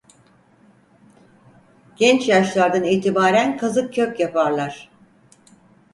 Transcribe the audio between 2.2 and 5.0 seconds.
yaşlardan itibaren kazık kök yaparlar.